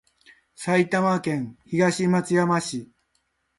[0.55, 2.89] 埼玉県東松山市